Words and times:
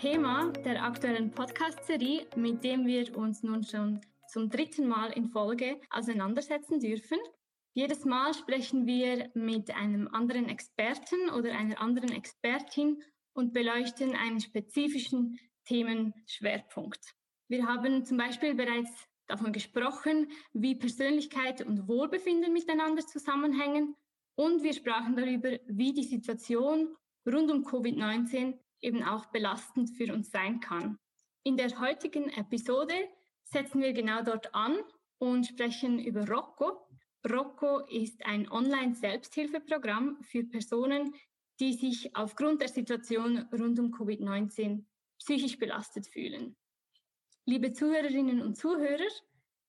Thema 0.00 0.52
der 0.64 0.84
aktuellen 0.84 1.32
Podcast-Serie, 1.32 2.28
mit 2.36 2.62
dem 2.62 2.86
wir 2.86 3.16
uns 3.16 3.42
nun 3.42 3.64
schon 3.64 4.00
zum 4.28 4.48
dritten 4.48 4.86
Mal 4.86 5.10
in 5.10 5.28
Folge 5.28 5.80
auseinandersetzen 5.90 6.78
dürfen. 6.78 7.18
Jedes 7.74 8.04
Mal 8.04 8.32
sprechen 8.32 8.86
wir 8.86 9.28
mit 9.34 9.74
einem 9.74 10.06
anderen 10.06 10.48
Experten 10.48 11.30
oder 11.36 11.50
einer 11.50 11.80
anderen 11.80 12.12
Expertin 12.12 13.02
und 13.32 13.52
beleuchten 13.52 14.14
einen 14.14 14.40
spezifischen 14.40 15.36
Themenschwerpunkt. 15.64 17.16
Wir 17.48 17.66
haben 17.66 18.04
zum 18.04 18.18
Beispiel 18.18 18.54
bereits 18.54 18.92
davon 19.26 19.52
gesprochen, 19.52 20.30
wie 20.52 20.76
Persönlichkeit 20.76 21.66
und 21.66 21.88
Wohlbefinden 21.88 22.52
miteinander 22.52 23.04
zusammenhängen 23.04 23.96
und 24.36 24.62
wir 24.62 24.74
sprachen 24.74 25.16
darüber, 25.16 25.58
wie 25.66 25.92
die 25.92 26.04
Situation 26.04 26.94
rund 27.26 27.50
um 27.50 27.64
Covid-19 27.64 28.54
eben 28.80 29.02
auch 29.02 29.26
belastend 29.26 29.90
für 29.90 30.12
uns 30.12 30.30
sein 30.30 30.60
kann. 30.60 30.98
In 31.44 31.56
der 31.56 31.80
heutigen 31.80 32.28
Episode 32.30 32.94
setzen 33.44 33.80
wir 33.80 33.92
genau 33.92 34.22
dort 34.22 34.54
an 34.54 34.76
und 35.18 35.46
sprechen 35.46 35.98
über 35.98 36.28
Rocco. 36.28 36.88
Rocco 37.28 37.80
ist 37.86 38.24
ein 38.26 38.50
Online-Selbsthilfeprogramm 38.50 40.22
für 40.22 40.44
Personen, 40.44 41.14
die 41.60 41.72
sich 41.72 42.14
aufgrund 42.14 42.60
der 42.60 42.68
Situation 42.68 43.38
rund 43.52 43.78
um 43.78 43.92
Covid-19 43.92 44.84
psychisch 45.18 45.58
belastet 45.58 46.06
fühlen. 46.06 46.56
Liebe 47.44 47.72
Zuhörerinnen 47.72 48.42
und 48.42 48.56
Zuhörer, 48.56 49.08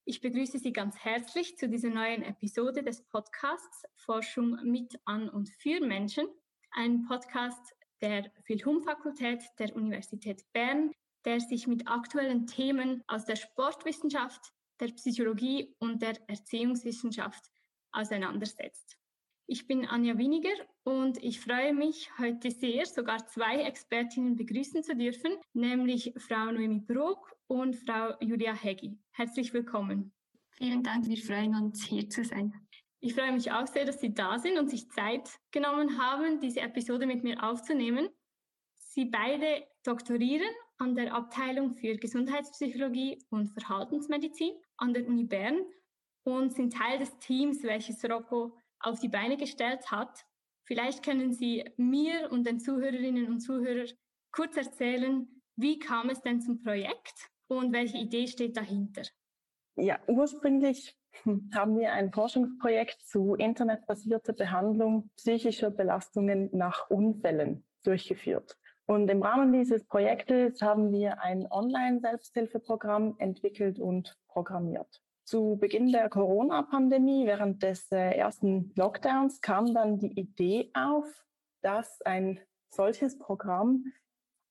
ich 0.06 0.22
begrüße 0.22 0.60
Sie 0.60 0.74
ganz 0.74 0.98
herzlich 0.98 1.58
zu 1.58 1.70
dieser 1.70 1.90
neuen 1.90 2.24
Episode 2.24 2.84
des 2.84 3.04
Podcasts 3.08 3.84
Forschung 3.96 4.60
mit, 4.64 5.00
an 5.06 5.30
und 5.30 5.50
für 5.50 5.80
Menschen. 5.80 6.28
Ein 6.72 7.06
Podcast 7.06 7.76
der 8.02 8.32
Philhum-Fakultät 8.44 9.44
der 9.58 9.76
Universität 9.76 10.44
Bern, 10.54 10.92
der 11.26 11.40
sich 11.40 11.68
mit 11.68 11.88
aktuellen 11.88 12.48
Themen 12.48 13.04
aus 13.08 13.26
der 13.26 13.36
Sportwissenschaft, 13.36 14.42
der 14.80 14.88
Psychologie 14.88 15.76
und 15.80 16.02
der 16.02 16.18
Erziehungswissenschaft 16.28 17.44
auseinandersetzt. 17.92 18.98
Ich 19.52 19.66
bin 19.66 19.86
Anja 19.88 20.18
Winiger 20.18 20.54
und 20.84 21.22
ich 21.24 21.40
freue 21.40 21.74
mich 21.74 22.10
heute 22.20 22.52
sehr, 22.52 22.86
sogar 22.86 23.26
zwei 23.26 23.64
Expertinnen 23.64 24.36
begrüßen 24.36 24.84
zu 24.84 24.96
dürfen, 24.96 25.34
nämlich 25.54 26.14
Frau 26.18 26.52
Noemi 26.52 26.82
Brok 26.82 27.36
und 27.48 27.76
Frau 27.76 28.14
Julia 28.22 28.54
Heggi. 28.54 29.00
Herzlich 29.12 29.52
willkommen. 29.52 30.14
Vielen 30.52 30.84
Dank, 30.84 31.08
wir 31.08 31.18
freuen 31.18 31.56
uns, 31.56 31.84
hier 31.84 32.08
zu 32.10 32.24
sein. 32.24 32.54
Ich 33.02 33.14
freue 33.14 33.32
mich 33.32 33.52
auch 33.52 33.66
sehr, 33.66 33.86
dass 33.86 34.02
Sie 34.02 34.14
da 34.14 34.38
sind 34.40 34.58
und 34.60 34.70
sich 34.70 34.90
Zeit 34.92 35.30
genommen 35.52 35.98
haben, 35.98 36.40
diese 36.42 36.60
Episode 36.60 37.06
mit 37.06 37.24
mir 37.24 37.42
aufzunehmen. 37.42 38.10
Sie 38.76 39.06
beide 39.06 39.66
doktorieren 39.84 40.54
an 40.78 40.96
der 40.96 41.14
Abteilung 41.14 41.72
für 41.72 41.96
Gesundheitspsychologie 41.96 43.24
und 43.30 43.48
Verhaltensmedizin 43.48 44.52
an 44.78 44.94
der 44.94 45.08
Uni 45.08 45.24
Bern 45.24 45.62
und 46.24 46.54
sind 46.54 46.74
Teil 46.74 47.00
des 47.00 47.18
Teams, 47.20 47.64
welches 47.64 48.04
Rocco 48.04 48.58
auf 48.82 49.00
die 49.00 49.08
Beine 49.08 49.38
gestellt 49.38 49.90
hat. 49.92 50.26
Vielleicht 50.66 51.04
können 51.04 51.32
Sie 51.32 51.64
mir 51.78 52.30
und 52.32 52.46
den 52.46 52.60
Zuhörerinnen 52.60 53.28
und 53.28 53.40
Zuhörern 53.40 53.88
kurz 54.32 54.58
erzählen, 54.58 55.42
wie 55.56 55.80
kam 55.80 56.10
es 56.10 56.22
denn 56.22 56.42
zum 56.42 56.62
Projekt 56.62 57.30
und 57.48 57.72
welche 57.72 57.98
Idee 57.98 58.28
steht 58.28 58.58
dahinter? 58.58 59.04
Ja, 59.76 60.00
ursprünglich 60.08 60.99
haben 61.54 61.78
wir 61.78 61.94
ein 61.94 62.12
Forschungsprojekt 62.12 63.02
zu 63.02 63.36
internetbasierter 63.36 64.34
Behandlung 64.34 65.10
psychischer 65.18 65.72
Belastungen 65.72 66.50
nach 66.54 66.90
Unfällen 66.90 67.66
durchgeführt. 67.84 68.58
Und 68.86 69.10
im 69.10 69.22
Rahmen 69.22 69.54
dieses 69.54 69.86
Projektes 69.86 70.62
haben 70.62 70.92
wir 70.92 71.22
ein 71.22 71.46
Online-Selbsthilfeprogramm 71.52 73.16
entwickelt 73.20 73.80
und 73.80 74.18
programmiert. 74.28 75.04
Zu 75.26 75.58
Beginn 75.60 75.92
der 75.92 76.10
Corona-Pandemie, 76.10 77.28
während 77.28 77.62
des 77.62 77.92
äh, 77.92 78.18
ersten 78.18 78.72
Lockdowns, 78.76 79.42
kam 79.42 79.76
dann 79.76 80.00
die 80.00 80.20
Idee 80.20 80.72
auf, 80.74 81.06
dass 81.62 82.02
ein 82.02 82.40
solches 82.72 83.20
Programm 83.20 83.86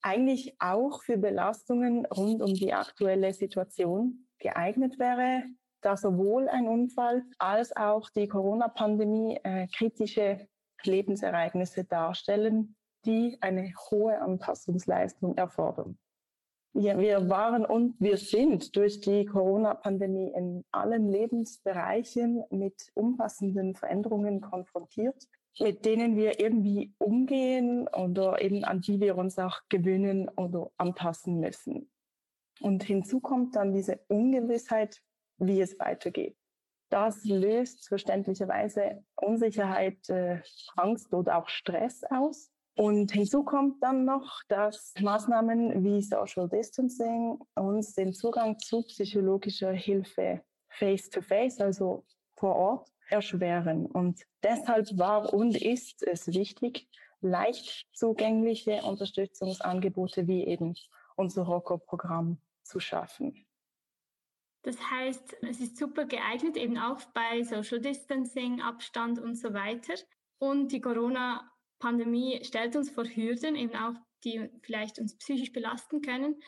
eigentlich 0.01 0.55
auch 0.59 1.03
für 1.03 1.17
Belastungen 1.17 2.05
rund 2.05 2.41
um 2.41 2.53
die 2.53 2.73
aktuelle 2.73 3.33
Situation 3.33 4.25
geeignet 4.37 4.99
wäre, 4.99 5.43
da 5.81 5.97
sowohl 5.97 6.47
ein 6.49 6.67
Unfall 6.67 7.23
als 7.37 7.75
auch 7.75 8.09
die 8.09 8.27
Corona-Pandemie 8.27 9.39
äh, 9.43 9.67
kritische 9.67 10.47
Lebensereignisse 10.83 11.83
darstellen, 11.85 12.75
die 13.05 13.37
eine 13.41 13.73
hohe 13.89 14.19
Anpassungsleistung 14.21 15.37
erfordern. 15.37 15.97
Ja, 16.73 16.99
wir 16.99 17.29
waren 17.29 17.65
und 17.65 17.99
wir 17.99 18.17
sind 18.17 18.75
durch 18.75 19.01
die 19.01 19.25
Corona-Pandemie 19.25 20.31
in 20.35 20.63
allen 20.71 21.09
Lebensbereichen 21.09 22.43
mit 22.51 22.91
umfassenden 22.93 23.75
Veränderungen 23.75 24.39
konfrontiert, 24.39 25.27
mit 25.59 25.83
denen 25.83 26.15
wir 26.15 26.39
irgendwie 26.39 26.93
umgehen 26.99 27.87
oder 27.87 28.41
eben 28.41 28.63
an 28.63 28.81
die 28.81 28.99
wir 28.99 29.17
uns 29.17 29.39
auch 29.39 29.61
gewöhnen 29.69 30.29
oder 30.37 30.69
anpassen 30.77 31.39
müssen. 31.39 31.89
Und 32.61 32.83
hinzu 32.83 33.19
kommt 33.19 33.55
dann 33.55 33.73
diese 33.73 33.99
Ungewissheit, 34.07 35.01
wie 35.39 35.61
es 35.61 35.79
weitergeht. 35.79 36.37
Das 36.89 37.23
löst 37.25 37.87
verständlicherweise 37.87 39.03
Unsicherheit, 39.15 40.09
äh, 40.09 40.41
Angst 40.75 41.13
oder 41.13 41.37
auch 41.37 41.47
Stress 41.47 42.03
aus. 42.09 42.51
Und 42.75 43.11
hinzu 43.11 43.43
kommt 43.43 43.83
dann 43.83 44.05
noch, 44.05 44.41
dass 44.47 44.93
Maßnahmen 44.99 45.83
wie 45.83 46.01
Social 46.01 46.47
Distancing 46.47 47.37
uns 47.55 47.93
den 47.93 48.13
Zugang 48.13 48.57
zu 48.57 48.83
psychologischer 48.83 49.71
Hilfe 49.71 50.41
face-to-face, 50.69 51.59
-face, 51.59 51.63
also 51.63 52.05
vor 52.37 52.55
Ort, 52.55 52.89
erschweren. 53.09 53.85
Und 53.85 54.23
deshalb 54.43 54.97
war 54.97 55.33
und 55.33 55.61
ist 55.61 56.03
es 56.03 56.27
wichtig, 56.27 56.87
leicht 57.21 57.87
zugängliche 57.93 58.81
Unterstützungsangebote 58.83 60.27
wie 60.27 60.45
eben 60.45 60.75
unser 61.15 61.43
ROCO-Programm 61.43 62.39
zu 62.63 62.79
schaffen. 62.79 63.45
Das 64.63 64.77
heißt, 64.89 65.37
es 65.41 65.61
ist 65.61 65.77
super 65.77 66.05
geeignet, 66.05 66.57
eben 66.57 66.77
auch 66.77 67.01
bei 67.13 67.43
Social 67.43 67.79
Distancing, 67.79 68.61
Abstand 68.61 69.19
und 69.19 69.35
so 69.35 69.53
weiter. 69.53 69.93
Und 70.37 70.71
die 70.71 70.81
Corona 70.81 71.49
Pandemie 71.79 72.43
stellt 72.43 72.75
uns 72.75 72.89
vor 72.89 73.05
Hürden, 73.05 73.55
eben 73.55 73.75
auch, 73.75 73.95
die 74.25 74.49
vielleicht 74.61 74.99
uns 74.99 75.17
psychisch 75.17 75.53
belasten 75.53 76.01
können. 76.01 76.41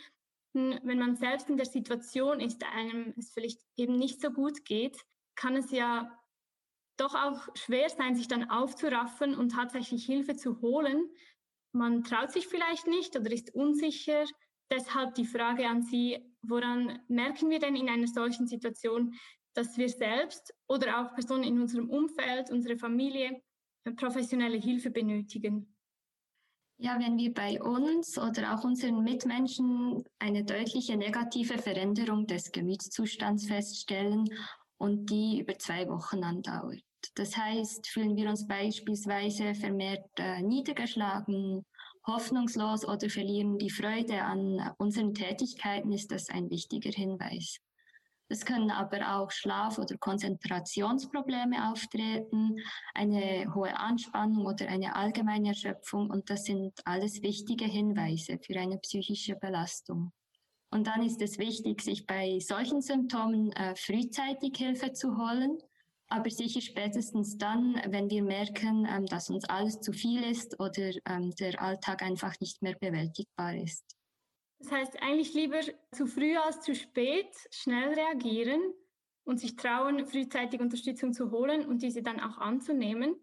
Wenn 0.53 0.99
man 0.99 1.15
selbst 1.15 1.49
in 1.49 1.55
der 1.55 1.65
Situation 1.65 2.41
ist, 2.41 2.63
einem 2.65 3.13
es 3.17 3.31
vielleicht 3.31 3.61
eben 3.77 3.95
nicht 3.95 4.19
so 4.19 4.31
gut 4.31 4.65
geht, 4.65 4.97
kann 5.35 5.55
es 5.55 5.71
ja 5.71 6.11
doch 6.97 7.15
auch 7.15 7.47
schwer 7.55 7.89
sein, 7.89 8.15
sich 8.15 8.27
dann 8.27 8.49
aufzuraffen 8.49 9.35
und 9.35 9.53
tatsächlich 9.53 10.05
Hilfe 10.05 10.35
zu 10.35 10.61
holen. 10.61 11.09
Man 11.71 12.03
traut 12.03 12.31
sich 12.31 12.47
vielleicht 12.47 12.87
nicht 12.87 13.17
oder 13.17 13.31
ist 13.31 13.55
unsicher. 13.55 14.25
Deshalb 14.71 15.15
die 15.15 15.25
Frage 15.25 15.67
an 15.67 15.81
Sie, 15.81 16.17
woran 16.43 16.99
merken 17.09 17.49
wir 17.49 17.59
denn 17.59 17.75
in 17.75 17.89
einer 17.89 18.07
solchen 18.07 18.47
Situation, 18.47 19.13
dass 19.53 19.77
wir 19.77 19.89
selbst 19.89 20.53
oder 20.67 21.01
auch 21.01 21.13
Personen 21.13 21.43
in 21.43 21.59
unserem 21.59 21.89
Umfeld, 21.89 22.49
unsere 22.51 22.77
Familie 22.77 23.41
professionelle 23.97 24.57
Hilfe 24.57 24.89
benötigen? 24.89 25.75
Ja, 26.77 26.97
wenn 26.99 27.17
wir 27.17 27.33
bei 27.33 27.61
uns 27.61 28.17
oder 28.17 28.55
auch 28.55 28.63
unseren 28.63 29.03
Mitmenschen 29.03 30.03
eine 30.19 30.43
deutliche 30.43 30.95
negative 30.95 31.57
Veränderung 31.57 32.25
des 32.25 32.51
Gemütszustands 32.51 33.45
feststellen 33.45 34.27
und 34.77 35.09
die 35.11 35.41
über 35.41 35.57
zwei 35.59 35.87
Wochen 35.89 36.23
andauert. 36.23 36.81
Das 37.15 37.35
heißt, 37.35 37.87
fühlen 37.87 38.15
wir 38.15 38.29
uns 38.29 38.47
beispielsweise 38.47 39.53
vermehrt 39.53 40.07
äh, 40.17 40.41
niedergeschlagen, 40.41 41.65
hoffnungslos 42.05 42.87
oder 42.87 43.09
verlieren 43.09 43.57
die 43.57 43.69
Freude 43.69 44.23
an 44.23 44.73
unseren 44.77 45.13
Tätigkeiten, 45.13 45.91
ist 45.91 46.11
das 46.11 46.29
ein 46.29 46.49
wichtiger 46.49 46.91
Hinweis. 46.91 47.57
Es 48.31 48.45
können 48.45 48.71
aber 48.71 49.17
auch 49.17 49.29
Schlaf- 49.29 49.77
oder 49.77 49.97
Konzentrationsprobleme 49.97 51.69
auftreten, 51.69 52.55
eine 52.93 53.53
hohe 53.53 53.77
Anspannung 53.77 54.45
oder 54.45 54.69
eine 54.69 54.95
allgemeine 54.95 55.49
Erschöpfung 55.49 56.09
und 56.09 56.29
das 56.29 56.45
sind 56.45 56.73
alles 56.85 57.21
wichtige 57.21 57.65
Hinweise 57.65 58.39
für 58.41 58.57
eine 58.57 58.77
psychische 58.77 59.35
Belastung. 59.35 60.13
Und 60.73 60.87
dann 60.87 61.03
ist 61.03 61.21
es 61.21 61.37
wichtig, 61.39 61.81
sich 61.81 62.05
bei 62.05 62.39
solchen 62.39 62.81
Symptomen 62.81 63.51
äh, 63.51 63.75
frühzeitig 63.75 64.55
Hilfe 64.55 64.93
zu 64.93 65.17
holen, 65.17 65.57
aber 66.11 66.29
sicher 66.29 66.61
spätestens 66.61 67.37
dann, 67.37 67.81
wenn 67.87 68.09
wir 68.09 68.23
merken, 68.23 68.87
ähm, 68.89 69.05
dass 69.05 69.29
uns 69.29 69.45
alles 69.45 69.79
zu 69.79 69.93
viel 69.93 70.23
ist 70.23 70.59
oder 70.59 70.91
ähm, 71.07 71.31
der 71.39 71.61
Alltag 71.61 72.03
einfach 72.03 72.39
nicht 72.39 72.61
mehr 72.61 72.75
bewältigbar 72.75 73.55
ist. 73.55 73.97
Das 74.59 74.71
heißt, 74.71 75.01
eigentlich 75.01 75.33
lieber 75.33 75.59
zu 75.91 76.05
früh 76.05 76.37
als 76.37 76.61
zu 76.61 76.75
spät 76.75 77.33
schnell 77.49 77.93
reagieren 77.93 78.61
und 79.23 79.39
sich 79.39 79.55
trauen, 79.55 80.05
frühzeitig 80.05 80.59
Unterstützung 80.59 81.13
zu 81.13 81.31
holen 81.31 81.65
und 81.65 81.81
diese 81.81 82.03
dann 82.03 82.19
auch 82.19 82.37
anzunehmen. 82.37 83.15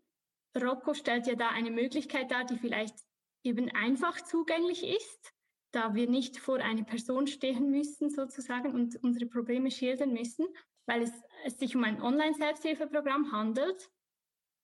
Rocco 0.56 0.94
stellt 0.94 1.26
ja 1.26 1.34
da 1.34 1.48
eine 1.50 1.70
Möglichkeit 1.70 2.30
dar, 2.30 2.44
die 2.44 2.56
vielleicht 2.56 2.96
eben 3.44 3.70
einfach 3.70 4.20
zugänglich 4.22 4.82
ist, 4.82 5.32
da 5.72 5.94
wir 5.94 6.08
nicht 6.08 6.38
vor 6.38 6.58
eine 6.58 6.84
Person 6.84 7.26
stehen 7.26 7.70
müssen 7.70 8.10
sozusagen 8.10 8.74
und 8.74 8.96
unsere 9.02 9.26
Probleme 9.26 9.70
schildern 9.70 10.12
müssen, 10.12 10.46
weil 10.88 11.02
es, 11.02 11.12
es 11.44 11.58
sich 11.58 11.76
um 11.76 11.84
ein 11.84 12.02
Online-Selbsthilfeprogramm 12.02 13.30
handelt. 13.30 13.90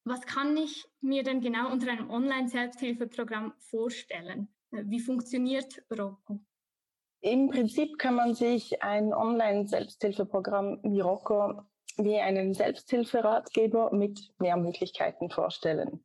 Was 0.04 0.22
kann 0.22 0.56
ich 0.56 0.84
mir 1.00 1.22
denn 1.22 1.40
genau 1.40 1.70
unter 1.70 1.90
einem 1.92 2.10
Online-Selbsthilfeprogramm 2.10 3.52
vorstellen? 3.58 4.48
Wie 4.70 5.00
funktioniert 5.00 5.84
Rocco? 5.90 6.40
Im 7.20 7.50
Prinzip 7.50 7.98
kann 7.98 8.16
man 8.16 8.34
sich 8.34 8.82
ein 8.82 9.14
Online-Selbsthilfeprogramm 9.14 10.80
wie 10.82 11.00
Rocco 11.00 11.62
wie 11.96 12.18
einen 12.18 12.54
Selbsthilferatgeber 12.54 13.94
mit 13.94 14.18
mehr 14.38 14.56
Möglichkeiten 14.56 15.30
vorstellen. 15.30 16.04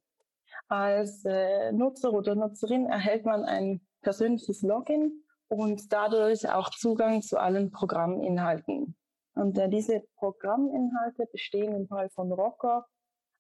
Als 0.68 1.26
äh, 1.26 1.72
Nutzer 1.72 2.14
oder 2.14 2.36
Nutzerin 2.36 2.86
erhält 2.86 3.26
man 3.26 3.44
ein 3.44 3.82
persönliches 4.02 4.62
Login 4.62 5.24
und 5.48 5.92
dadurch 5.92 6.48
auch 6.48 6.70
Zugang 6.70 7.24
zu 7.24 7.40
allen 7.40 7.72
Programminhalten. 7.72 8.96
Und 9.40 9.58
äh, 9.58 9.70
diese 9.70 10.04
Programminhalte 10.18 11.26
bestehen 11.32 11.74
im 11.74 11.88
Fall 11.88 12.10
von 12.10 12.32
Rocker 12.32 12.86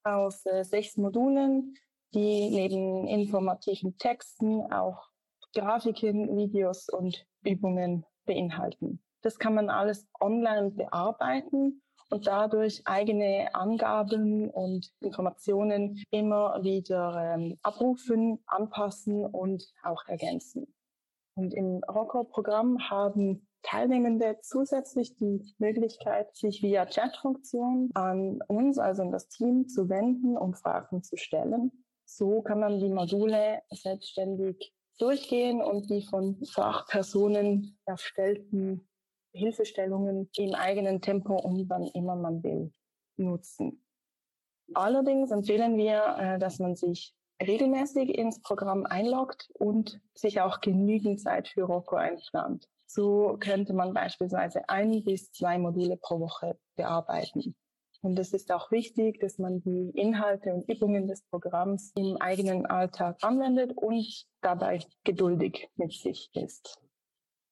aus 0.05 0.45
äh, 0.45 0.63
sechs 0.63 0.95
Modulen, 0.95 1.75
die 2.13 2.49
neben 2.49 3.05
informativen 3.05 3.97
Texten 3.97 4.71
auch 4.71 5.09
Grafiken, 5.53 6.37
Videos 6.37 6.87
und 6.87 7.25
Übungen 7.43 8.05
beinhalten. 8.25 9.03
Das 9.21 9.39
kann 9.39 9.55
man 9.55 9.69
alles 9.69 10.07
online 10.21 10.71
bearbeiten 10.71 11.81
und 12.09 12.27
dadurch 12.27 12.81
eigene 12.85 13.53
Angaben 13.53 14.49
und 14.49 14.89
Informationen 15.01 16.01
immer 16.11 16.63
wieder 16.63 17.35
ähm, 17.35 17.59
abrufen, 17.61 18.41
anpassen 18.45 19.25
und 19.25 19.69
auch 19.83 20.07
ergänzen. 20.07 20.73
Und 21.35 21.53
im 21.53 21.83
Rocker-Programm 21.83 22.89
haben 22.89 23.48
Teilnehmende 23.61 24.37
zusätzlich 24.41 25.15
die 25.15 25.53
Möglichkeit, 25.57 26.35
sich 26.35 26.61
via 26.63 26.85
Chatfunktion 26.85 27.89
an 27.93 28.39
uns, 28.47 28.77
also 28.77 29.01
an 29.01 29.11
das 29.11 29.27
Team, 29.27 29.67
zu 29.67 29.89
wenden 29.89 30.37
und 30.37 30.55
Fragen 30.55 31.03
zu 31.03 31.17
stellen. 31.17 31.71
So 32.05 32.41
kann 32.41 32.59
man 32.59 32.79
die 32.79 32.89
Module 32.89 33.61
selbstständig 33.69 34.73
durchgehen 34.97 35.61
und 35.61 35.89
die 35.89 36.03
von 36.03 36.43
Fachpersonen 36.45 37.77
erstellten 37.85 38.87
Hilfestellungen 39.33 40.29
im 40.35 40.55
eigenen 40.55 41.01
Tempo 41.01 41.35
und 41.35 41.69
wann 41.69 41.87
immer 41.87 42.15
man 42.15 42.43
will 42.43 42.73
nutzen. 43.17 43.83
Allerdings 44.73 45.31
empfehlen 45.31 45.77
wir, 45.77 46.15
äh, 46.17 46.39
dass 46.39 46.59
man 46.59 46.75
sich 46.75 47.15
regelmäßig 47.41 48.17
ins 48.17 48.41
Programm 48.41 48.85
einloggt 48.85 49.49
und 49.53 50.01
sich 50.13 50.41
auch 50.41 50.61
genügend 50.61 51.21
Zeit 51.21 51.47
für 51.47 51.63
Rocco 51.63 51.95
einplant. 51.95 52.67
So 52.91 53.37
könnte 53.39 53.73
man 53.73 53.93
beispielsweise 53.93 54.67
ein 54.67 55.03
bis 55.03 55.31
zwei 55.31 55.59
Module 55.59 55.95
pro 55.95 56.19
Woche 56.19 56.57
bearbeiten. 56.75 57.55
Und 58.01 58.17
es 58.17 58.33
ist 58.33 58.51
auch 58.51 58.71
wichtig, 58.71 59.19
dass 59.19 59.37
man 59.37 59.61
die 59.61 59.91
Inhalte 59.93 60.53
und 60.53 60.67
Übungen 60.67 61.05
des 61.05 61.21
Programms 61.23 61.91
im 61.95 62.17
eigenen 62.17 62.65
Alltag 62.65 63.17
anwendet 63.21 63.73
und 63.75 64.25
dabei 64.41 64.79
geduldig 65.03 65.69
mit 65.75 65.93
sich 65.93 66.31
ist. 66.33 66.79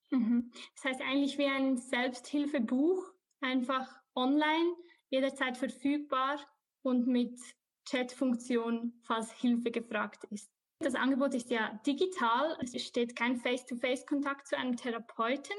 Mhm. 0.09 0.51
Das 0.75 0.85
heißt 0.85 1.01
eigentlich 1.01 1.37
wie 1.37 1.45
ein 1.45 1.77
Selbsthilfebuch, 1.77 3.03
einfach 3.41 3.87
online, 4.15 4.73
jederzeit 5.09 5.57
verfügbar 5.57 6.39
und 6.81 7.05
mit 7.05 7.39
Chatfunktion, 7.87 8.93
falls 9.03 9.31
Hilfe 9.33 9.69
gefragt 9.69 10.23
ist. 10.31 10.49
Das 10.79 10.93
Angebot 10.93 11.33
ist 11.33 11.49
ja 11.49 11.79
digital, 11.85 12.57
es 12.61 12.79
steht 12.83 13.15
kein 13.15 13.37
Face-to-Face-Kontakt 13.37 14.47
zu 14.47 14.57
einem 14.57 14.75
Therapeuten. 14.75 15.55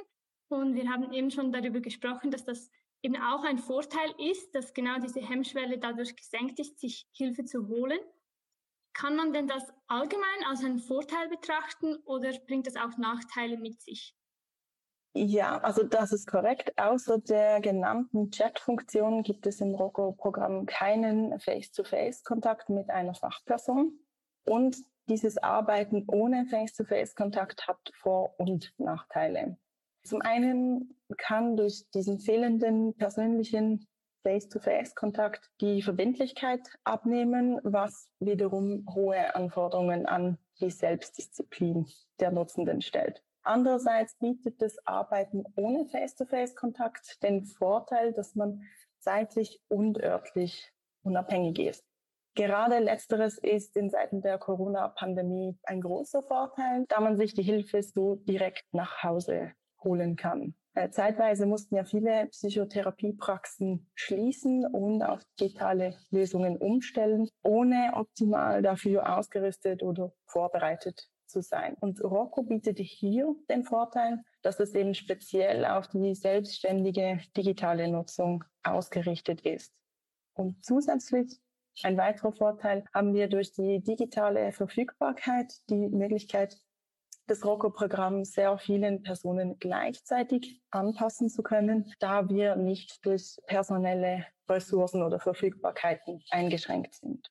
Und 0.48 0.74
wir 0.74 0.88
haben 0.88 1.12
eben 1.12 1.30
schon 1.30 1.52
darüber 1.52 1.80
gesprochen, 1.80 2.30
dass 2.30 2.44
das 2.44 2.70
eben 3.02 3.16
auch 3.16 3.44
ein 3.44 3.58
Vorteil 3.58 4.14
ist, 4.18 4.54
dass 4.54 4.72
genau 4.72 4.98
diese 4.98 5.20
Hemmschwelle 5.20 5.78
dadurch 5.78 6.16
gesenkt 6.16 6.58
ist, 6.60 6.78
sich 6.78 7.08
Hilfe 7.12 7.44
zu 7.44 7.68
holen. 7.68 7.98
Kann 8.94 9.16
man 9.16 9.32
denn 9.32 9.46
das 9.46 9.62
allgemein 9.86 10.44
als 10.48 10.64
einen 10.64 10.78
Vorteil 10.78 11.28
betrachten 11.28 11.96
oder 12.04 12.32
bringt 12.46 12.66
das 12.66 12.76
auch 12.76 12.96
Nachteile 12.96 13.58
mit 13.58 13.80
sich? 13.80 14.14
Ja, 15.14 15.58
also 15.58 15.82
das 15.82 16.12
ist 16.12 16.26
korrekt. 16.26 16.78
Außer 16.78 17.18
der 17.18 17.60
genannten 17.60 18.30
Chat-Funktion 18.30 19.22
gibt 19.22 19.46
es 19.46 19.60
im 19.60 19.74
Rocco-Programm 19.74 20.66
keinen 20.66 21.38
Face-to-Face-Kontakt 21.40 22.68
mit 22.70 22.88
einer 22.90 23.14
Fachperson. 23.14 23.98
Und 24.44 24.76
dieses 25.08 25.38
Arbeiten 25.38 26.04
ohne 26.06 26.46
Face-to-Face-Kontakt 26.46 27.66
hat 27.66 27.78
Vor- 27.94 28.34
und 28.38 28.72
Nachteile. 28.78 29.56
Zum 30.04 30.22
einen 30.22 30.94
kann 31.16 31.56
durch 31.56 31.84
diesen 31.94 32.20
fehlenden 32.20 32.94
persönlichen 32.94 33.86
Face-to-Face-Kontakt 34.22 35.50
die 35.60 35.82
Verbindlichkeit 35.82 36.60
abnehmen, 36.84 37.60
was 37.62 38.10
wiederum 38.20 38.86
hohe 38.94 39.34
Anforderungen 39.34 40.06
an 40.06 40.38
die 40.60 40.70
Selbstdisziplin 40.70 41.86
der 42.20 42.30
Nutzenden 42.30 42.82
stellt. 42.82 43.22
Andererseits 43.42 44.16
bietet 44.18 44.60
das 44.60 44.76
Arbeiten 44.86 45.44
ohne 45.56 45.86
Face-to-Face-Kontakt 45.86 47.22
den 47.22 47.44
Vorteil, 47.44 48.12
dass 48.12 48.34
man 48.34 48.62
zeitlich 48.98 49.60
und 49.68 50.02
örtlich 50.02 50.72
unabhängig 51.02 51.58
ist. 51.58 51.87
Gerade 52.38 52.78
letzteres 52.78 53.36
ist 53.36 53.76
in 53.76 53.90
Zeiten 53.90 54.20
der 54.20 54.38
Corona-Pandemie 54.38 55.58
ein 55.64 55.80
großer 55.80 56.22
Vorteil, 56.22 56.84
da 56.88 57.00
man 57.00 57.16
sich 57.16 57.34
die 57.34 57.42
Hilfe 57.42 57.82
so 57.82 58.14
direkt 58.14 58.62
nach 58.70 59.02
Hause 59.02 59.54
holen 59.82 60.14
kann. 60.14 60.54
Äh, 60.74 60.90
zeitweise 60.90 61.46
mussten 61.46 61.74
ja 61.74 61.82
viele 61.82 62.26
Psychotherapiepraxen 62.26 63.90
schließen 63.96 64.66
und 64.66 65.02
auf 65.02 65.20
digitale 65.40 65.96
Lösungen 66.12 66.56
umstellen, 66.58 67.28
ohne 67.42 67.90
optimal 67.94 68.62
dafür 68.62 69.18
ausgerüstet 69.18 69.82
oder 69.82 70.12
vorbereitet 70.26 71.08
zu 71.26 71.42
sein. 71.42 71.74
Und 71.80 72.00
Rocco 72.04 72.44
bietet 72.44 72.78
hier 72.78 73.34
den 73.50 73.64
Vorteil, 73.64 74.22
dass 74.42 74.60
es 74.60 74.76
eben 74.76 74.94
speziell 74.94 75.64
auf 75.64 75.88
die 75.88 76.14
selbstständige 76.14 77.18
digitale 77.36 77.88
Nutzung 77.88 78.44
ausgerichtet 78.62 79.40
ist. 79.40 79.72
Und 80.34 80.64
zusätzlich 80.64 81.40
ein 81.82 81.96
weiterer 81.96 82.32
Vorteil 82.32 82.84
haben 82.92 83.14
wir 83.14 83.28
durch 83.28 83.52
die 83.52 83.80
digitale 83.80 84.52
Verfügbarkeit 84.52 85.52
die 85.68 85.88
Möglichkeit, 85.88 86.58
das 87.26 87.44
Rocco-Programm 87.44 88.24
sehr 88.24 88.56
vielen 88.58 89.02
Personen 89.02 89.58
gleichzeitig 89.58 90.62
anpassen 90.70 91.28
zu 91.28 91.42
können, 91.42 91.92
da 92.00 92.28
wir 92.28 92.56
nicht 92.56 93.04
durch 93.04 93.36
personelle 93.46 94.26
Ressourcen 94.48 95.02
oder 95.02 95.20
Verfügbarkeiten 95.20 96.22
eingeschränkt 96.30 96.94
sind. 96.94 97.30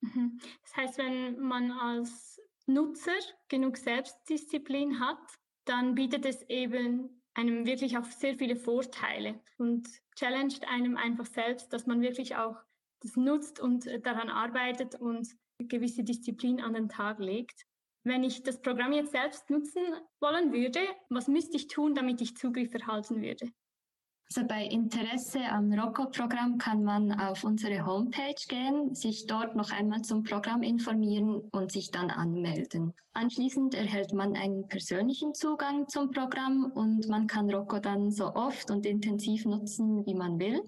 Mhm. 0.00 0.40
Das 0.62 0.76
heißt, 0.76 0.98
wenn 0.98 1.38
man 1.38 1.70
als 1.70 2.40
Nutzer 2.66 3.12
genug 3.48 3.76
Selbstdisziplin 3.76 5.00
hat, 5.00 5.18
dann 5.64 5.94
bietet 5.94 6.26
es 6.26 6.42
eben 6.48 7.22
einem 7.34 7.66
wirklich 7.66 7.98
auch 7.98 8.04
sehr 8.04 8.36
viele 8.36 8.56
Vorteile 8.56 9.38
und 9.58 9.86
challenged 10.16 10.66
einem 10.68 10.96
einfach 10.96 11.26
selbst, 11.26 11.72
dass 11.72 11.86
man 11.86 12.00
wirklich 12.00 12.36
auch 12.36 12.56
das 13.06 13.16
nutzt 13.16 13.60
und 13.60 13.86
daran 14.04 14.28
arbeitet 14.28 14.94
und 14.96 15.28
gewisse 15.58 16.04
Disziplin 16.04 16.60
an 16.60 16.74
den 16.74 16.88
Tag 16.88 17.18
legt. 17.18 17.64
Wenn 18.04 18.22
ich 18.22 18.42
das 18.42 18.60
Programm 18.60 18.92
jetzt 18.92 19.12
selbst 19.12 19.48
nutzen 19.50 19.82
wollen 20.20 20.52
würde, 20.52 20.80
was 21.08 21.28
müsste 21.28 21.56
ich 21.56 21.66
tun, 21.66 21.94
damit 21.94 22.20
ich 22.20 22.36
Zugriff 22.36 22.72
erhalten 22.74 23.20
würde? 23.20 23.50
Also 24.28 24.46
bei 24.46 24.64
Interesse 24.64 25.40
am 25.50 25.72
Rocco-Programm 25.72 26.58
kann 26.58 26.82
man 26.82 27.12
auf 27.12 27.44
unsere 27.44 27.86
Homepage 27.86 28.34
gehen, 28.48 28.92
sich 28.94 29.26
dort 29.26 29.54
noch 29.54 29.70
einmal 29.70 30.02
zum 30.02 30.24
Programm 30.24 30.64
informieren 30.64 31.48
und 31.52 31.70
sich 31.70 31.92
dann 31.92 32.10
anmelden. 32.10 32.92
Anschließend 33.12 33.74
erhält 33.74 34.12
man 34.12 34.34
einen 34.34 34.66
persönlichen 34.66 35.32
Zugang 35.32 35.88
zum 35.88 36.10
Programm 36.10 36.72
und 36.74 37.08
man 37.08 37.28
kann 37.28 37.48
Rocco 37.50 37.78
dann 37.78 38.10
so 38.10 38.34
oft 38.34 38.70
und 38.70 38.84
intensiv 38.84 39.44
nutzen, 39.44 40.04
wie 40.06 40.14
man 40.14 40.40
will. 40.40 40.60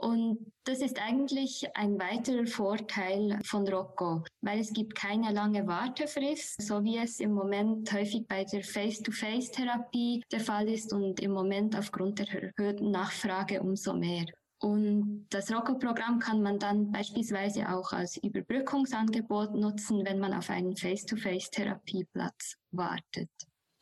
Und 0.00 0.52
das 0.62 0.78
ist 0.78 1.00
eigentlich 1.02 1.66
ein 1.74 1.98
weiterer 1.98 2.46
Vorteil 2.46 3.40
von 3.44 3.66
Rocco, 3.66 4.22
weil 4.42 4.60
es 4.60 4.72
gibt 4.72 4.94
keine 4.94 5.32
lange 5.32 5.66
Wartefrist, 5.66 6.62
so 6.62 6.84
wie 6.84 6.98
es 6.98 7.18
im 7.18 7.32
Moment 7.32 7.92
häufig 7.92 8.24
bei 8.28 8.44
der 8.44 8.62
Face-to-Face-Therapie 8.62 10.22
der 10.30 10.38
Fall 10.38 10.68
ist 10.68 10.92
und 10.92 11.18
im 11.18 11.32
Moment 11.32 11.76
aufgrund 11.76 12.20
der 12.20 12.28
erhöhten 12.28 12.92
Nachfrage 12.92 13.60
umso 13.60 13.92
mehr. 13.92 14.26
Und 14.60 15.26
das 15.30 15.52
Rocco-Programm 15.52 16.20
kann 16.20 16.42
man 16.42 16.60
dann 16.60 16.92
beispielsweise 16.92 17.68
auch 17.68 17.92
als 17.92 18.16
Überbrückungsangebot 18.18 19.54
nutzen, 19.54 20.04
wenn 20.04 20.20
man 20.20 20.32
auf 20.32 20.48
einen 20.48 20.76
Face-to-Face-Therapieplatz 20.76 22.54
wartet. 22.70 23.30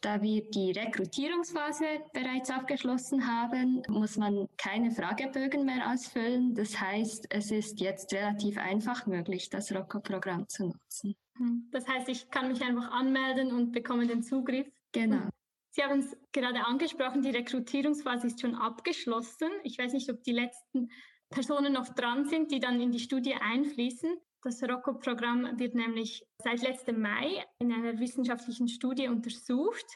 Da 0.06 0.22
wir 0.22 0.48
die 0.48 0.70
Rekrutierungsphase 0.70 1.84
bereits 2.12 2.48
abgeschlossen 2.48 3.26
haben, 3.26 3.82
muss 3.88 4.16
man 4.16 4.48
keine 4.56 4.92
Fragebögen 4.92 5.64
mehr 5.64 5.90
ausfüllen. 5.90 6.54
Das 6.54 6.80
heißt, 6.80 7.26
es 7.30 7.50
ist 7.50 7.80
jetzt 7.80 8.12
relativ 8.12 8.56
einfach 8.56 9.06
möglich, 9.06 9.50
das 9.50 9.74
Rocco-Programm 9.74 10.48
zu 10.48 10.66
nutzen. 10.66 11.16
Hm. 11.38 11.68
Das 11.72 11.88
heißt, 11.88 12.08
ich 12.08 12.30
kann 12.30 12.46
mich 12.46 12.62
einfach 12.62 12.92
anmelden 12.92 13.50
und 13.50 13.72
bekomme 13.72 14.06
den 14.06 14.22
Zugriff. 14.22 14.68
Genau. 14.92 15.28
Sie 15.72 15.82
haben 15.82 15.98
es 15.98 16.16
gerade 16.30 16.64
angesprochen, 16.64 17.22
die 17.22 17.30
Rekrutierungsphase 17.30 18.28
ist 18.28 18.40
schon 18.40 18.54
abgeschlossen. 18.54 19.48
Ich 19.64 19.76
weiß 19.76 19.92
nicht, 19.92 20.08
ob 20.08 20.22
die 20.22 20.34
letzten 20.34 20.88
Personen 21.30 21.72
noch 21.72 21.88
dran 21.88 22.26
sind, 22.26 22.52
die 22.52 22.60
dann 22.60 22.80
in 22.80 22.92
die 22.92 23.00
Studie 23.00 23.34
einfließen. 23.34 24.16
Das 24.42 24.62
ROCCO-Programm 24.62 25.58
wird 25.58 25.74
nämlich 25.74 26.24
seit 26.42 26.62
letztem 26.62 27.00
Mai 27.00 27.44
in 27.58 27.72
einer 27.72 27.98
wissenschaftlichen 27.98 28.68
Studie 28.68 29.08
untersucht 29.08 29.86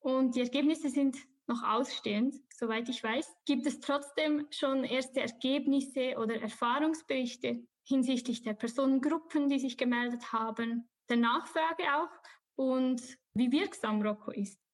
und 0.00 0.36
die 0.36 0.40
Ergebnisse 0.40 0.88
sind 0.88 1.16
noch 1.48 1.62
ausstehend, 1.62 2.36
soweit 2.52 2.88
ich 2.88 3.02
weiß. 3.02 3.36
Gibt 3.46 3.66
es 3.66 3.80
trotzdem 3.80 4.46
schon 4.50 4.84
erste 4.84 5.20
Ergebnisse 5.20 6.16
oder 6.18 6.40
Erfahrungsberichte 6.40 7.66
hinsichtlich 7.84 8.42
der 8.42 8.54
Personengruppen, 8.54 9.48
die 9.48 9.58
sich 9.58 9.76
gemeldet 9.76 10.32
haben, 10.32 10.88
der 11.08 11.16
Nachfrage 11.16 11.84
auch 11.96 12.10
und 12.56 13.00
wie 13.34 13.52
wirksam 13.52 14.02
ROCCO 14.02 14.32
ist? 14.32 14.65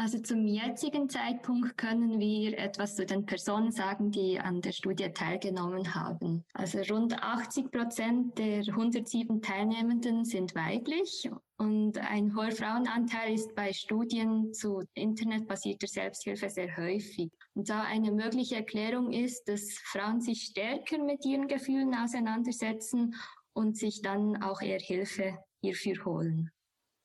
Also 0.00 0.20
zum 0.20 0.46
jetzigen 0.46 1.08
Zeitpunkt 1.08 1.76
können 1.76 2.20
wir 2.20 2.56
etwas 2.56 2.94
zu 2.94 3.04
den 3.04 3.26
Personen 3.26 3.72
sagen, 3.72 4.12
die 4.12 4.38
an 4.38 4.60
der 4.60 4.70
Studie 4.70 5.10
teilgenommen 5.10 5.92
haben. 5.92 6.44
Also 6.52 6.78
rund 6.82 7.20
80 7.20 7.72
Prozent 7.72 8.38
der 8.38 8.60
107 8.60 9.42
Teilnehmenden 9.42 10.24
sind 10.24 10.54
weiblich 10.54 11.28
und 11.56 11.98
ein 11.98 12.32
hoher 12.36 12.52
Frauenanteil 12.52 13.34
ist 13.34 13.56
bei 13.56 13.72
Studien 13.72 14.54
zu 14.54 14.84
internetbasierter 14.94 15.88
Selbsthilfe 15.88 16.48
sehr 16.48 16.76
häufig. 16.76 17.32
Und 17.54 17.68
da 17.68 17.82
eine 17.82 18.12
mögliche 18.12 18.54
Erklärung 18.54 19.12
ist, 19.12 19.48
dass 19.48 19.80
Frauen 19.82 20.20
sich 20.20 20.42
stärker 20.42 21.02
mit 21.02 21.26
ihren 21.26 21.48
Gefühlen 21.48 21.92
auseinandersetzen 21.96 23.16
und 23.52 23.76
sich 23.76 24.00
dann 24.00 24.40
auch 24.44 24.62
eher 24.62 24.78
Hilfe 24.78 25.38
hierfür 25.60 26.04
holen. 26.04 26.52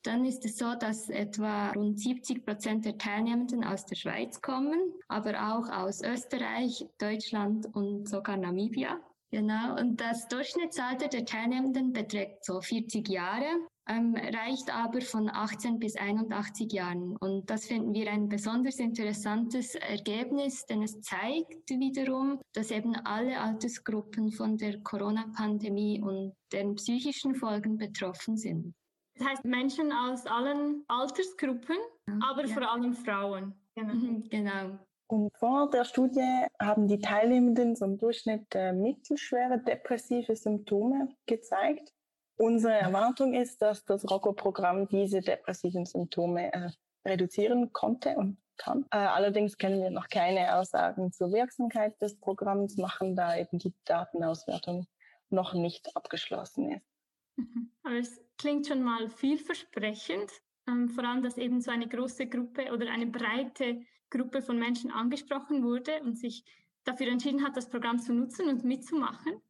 Dann 0.04 0.26
ist 0.26 0.44
es 0.44 0.58
so, 0.58 0.76
dass 0.76 1.10
etwa 1.10 1.72
rund 1.72 1.98
70 1.98 2.46
Prozent 2.46 2.84
der 2.84 2.98
Teilnehmenden 2.98 3.64
aus 3.64 3.86
der 3.86 3.96
Schweiz 3.96 4.42
kommen, 4.42 4.94
aber 5.08 5.32
auch 5.56 5.70
aus 5.70 6.02
Österreich, 6.02 6.86
Deutschland 6.98 7.74
und 7.74 8.10
sogar 8.10 8.36
Namibia. 8.36 9.00
Genau, 9.32 9.80
und 9.80 10.00
das 10.00 10.28
Durchschnittsalter 10.28 11.08
der 11.08 11.26
Teilnehmenden 11.26 11.94
beträgt 11.94 12.46
so 12.46 12.62
40 12.62 13.08
Jahre, 13.10 13.48
ähm, 13.90 14.14
reicht 14.16 14.70
aber 14.72 15.02
von 15.02 15.30
18 15.30 15.80
bis 15.80 15.96
81 15.96 16.72
Jahren. 16.72 17.16
Und 17.18 17.50
das 17.50 17.66
finden 17.66 17.94
wir 17.94 18.12
ein 18.12 18.30
besonders 18.30 18.80
interessantes 18.80 19.74
Ergebnis, 19.76 20.66
denn 20.66 20.84
es 20.84 21.02
zeigt 21.02 21.70
wiederum, 21.70 22.42
dass 22.54 22.72
eben 22.72 22.94
alle 23.06 23.40
Altersgruppen 23.40 24.32
von 24.32 24.58
der 24.58 24.82
Corona-Pandemie 24.82 26.02
und 26.02 26.34
den 26.52 26.76
psychischen 26.76 27.36
Folgen 27.36 27.78
betroffen 27.78 28.38
sind. 28.38 28.76
Das 29.15 29.27
heißt 29.27 29.46
Menschen 29.46 29.91
aus 29.91 30.25
allen 30.25 30.84
Altersgruppen, 30.88 31.77
ja, 32.08 32.20
aber 32.29 32.46
ja. 32.46 32.53
vor 32.53 32.72
allem 32.72 32.93
Frauen. 32.93 33.53
Genau. 33.75 33.93
Mhm, 33.93 34.29
genau. 34.29 34.79
Und 35.08 35.36
vor 35.38 35.70
der 35.70 35.86
Studie 35.86 36.46
haben 36.60 36.88
die 36.88 37.00
Teilnehmenden 37.00 37.75
so 37.75 37.86
im 37.86 37.98
Durchschnitt 37.98 38.48
äh, 38.55 38.74
mittelschwere 38.74 39.60
depressive 39.60 40.36
Symptome 40.36 41.10
gezeigt. 41.27 41.93
Unsere 42.38 42.74
Erwartung 42.74 43.34
ist, 43.34 43.62
dass 43.62 43.86
das 43.86 44.10
ROCCO-Programm 44.10 44.88
diese 44.88 45.22
depressiven 45.22 45.86
Symptome 45.86 46.51
äh, 46.51 46.70
reduzieren 47.05 47.72
konnte 47.74 48.15
und 48.15 48.38
kann. 48.58 48.86
Äh, 48.91 48.98
allerdings 48.98 49.58
können 49.58 49.82
wir 49.82 49.91
noch 49.91 50.10
keine 50.10 50.55
Aussagen 50.55 51.12
zur 51.12 51.32
Wirksamkeit 51.32 52.00
des 52.01 52.20
Programms 52.20 52.77
machen, 52.77 53.15
da 53.15 53.38
eben 53.38 53.60
die 53.60 53.74
Datenauswertung 53.86 54.88
noch 55.29 55.53
nicht 55.53 55.96
abgeschlossen 55.96 56.72
ist. 56.72 56.88
Mhm. 57.36 57.72
Aber 57.84 57.96
es 57.96 58.23
klingt 58.38 58.68
schon 58.68 58.84
mal 58.84 59.10
vielversprechend, 59.10 60.32
ähm, 60.68 60.90
vor 60.90 61.04
allem, 61.04 61.24
dass 61.24 61.38
eben 61.38 61.62
so 61.62 61.72
eine 61.72 61.88
große 61.88 62.28
Gruppe 62.28 62.72
oder 62.72 62.90
eine 62.90 63.08
breite 63.08 63.86
Gruppe 64.10 64.42
von 64.42 64.60
Menschen 64.60 64.92
angesprochen 64.92 65.63
wurde 65.63 66.02
und 66.02 66.18
sich 66.18 66.44
dafür 66.84 67.08
entschieden 67.08 67.44
hat, 67.44 67.58
das 67.58 67.70
Programm 67.70 68.00
zu 68.00 68.13
nutzen 68.13 68.48
und 68.50 68.63
mitzumachen. 68.63 69.42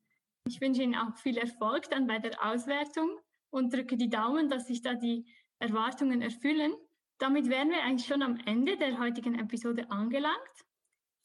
Ich 0.46 0.60
wünsche 0.62 0.84
Ihnen 0.84 0.96
auch 0.96 1.16
viel 1.18 1.38
Erfolg 1.38 1.90
dann 1.90 2.08
bei 2.08 2.20
der 2.20 2.44
Auswertung 2.44 3.10
und 3.50 3.74
drücke 3.74 3.98
die 3.98 4.10
Daumen, 4.10 4.50
dass 4.50 4.68
sich 4.68 4.82
da 4.82 4.94
die 4.94 5.26
Erwartungen 5.60 6.22
erfüllen. 6.22 6.74
Damit 7.18 7.50
wären 7.50 7.70
wir 7.70 7.82
eigentlich 7.82 8.08
schon 8.08 8.22
am 8.22 8.38
Ende 8.46 8.78
der 8.78 9.00
heutigen 9.00 9.40
Episode 9.40 9.90
angelangt. 9.90 10.66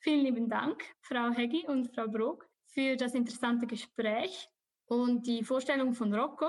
Vielen 0.01 0.25
lieben 0.25 0.49
Dank, 0.49 0.85
Frau 1.01 1.31
Heggi 1.31 1.67
und 1.67 1.93
Frau 1.93 2.07
Brok, 2.07 2.49
für 2.67 2.97
das 2.97 3.15
interessante 3.15 3.67
Gespräch 3.67 4.49
und 4.87 5.27
die 5.27 5.43
Vorstellung 5.43 5.95
von 5.95 6.15
Rocco, 6.15 6.47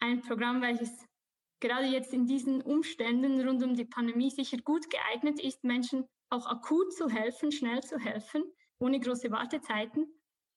ein 0.00 0.20
Programm, 0.22 0.62
welches 0.62 1.06
gerade 1.60 1.86
jetzt 1.86 2.12
in 2.12 2.26
diesen 2.26 2.62
Umständen 2.62 3.46
rund 3.46 3.62
um 3.62 3.74
die 3.74 3.84
Pandemie 3.84 4.30
sicher 4.30 4.56
gut 4.58 4.88
geeignet 4.90 5.40
ist, 5.40 5.62
Menschen 5.62 6.06
auch 6.30 6.46
akut 6.46 6.92
zu 6.94 7.08
helfen, 7.08 7.52
schnell 7.52 7.82
zu 7.82 7.98
helfen, 7.98 8.42
ohne 8.78 8.98
große 8.98 9.30
Wartezeiten. 9.30 10.06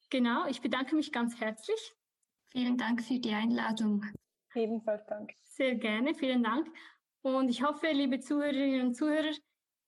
Genau, 0.10 0.48
ich 0.48 0.62
bedanke 0.62 0.96
mich 0.96 1.12
ganz 1.12 1.40
herzlich. 1.40 1.94
Vielen 2.52 2.78
Dank 2.78 3.04
für 3.04 3.20
die 3.20 3.34
Einladung. 3.34 4.06
Ebenfalls 4.54 5.06
Dank. 5.08 5.34
Sehr 5.44 5.76
gerne, 5.76 6.14
vielen 6.14 6.44
Dank. 6.44 6.68
Und 7.22 7.50
ich 7.50 7.64
hoffe, 7.64 7.88
liebe 7.92 8.20
Zuhörerinnen 8.20 8.88
und 8.88 8.94
Zuhörer, 8.94 9.34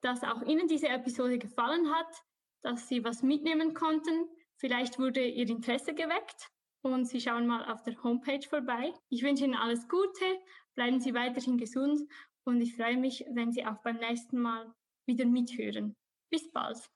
dass 0.01 0.23
auch 0.23 0.41
Ihnen 0.41 0.67
diese 0.67 0.89
Episode 0.89 1.37
gefallen 1.37 1.93
hat, 1.93 2.23
dass 2.63 2.87
Sie 2.87 3.03
was 3.03 3.21
mitnehmen 3.21 3.73
konnten. 3.73 4.27
Vielleicht 4.57 4.97
wurde 4.97 5.25
Ihr 5.25 5.47
Interesse 5.47 5.93
geweckt 5.93 6.49
und 6.93 7.05
Sie 7.05 7.19
schauen 7.19 7.47
mal 7.47 7.65
auf 7.71 7.83
der 7.83 8.01
Homepage 8.03 8.47
vorbei. 8.47 8.93
Ich 9.09 9.23
wünsche 9.23 9.45
Ihnen 9.45 9.55
alles 9.55 9.87
Gute, 9.87 10.25
bleiben 10.75 10.99
Sie 10.99 11.13
weiterhin 11.13 11.57
gesund 11.57 12.01
und 12.43 12.61
ich 12.61 12.75
freue 12.75 12.97
mich, 12.97 13.25
wenn 13.33 13.51
Sie 13.51 13.65
auch 13.65 13.81
beim 13.83 13.97
nächsten 13.97 14.39
Mal 14.39 14.73
wieder 15.07 15.25
mithören. 15.25 15.95
Bis 16.29 16.51
bald. 16.51 16.89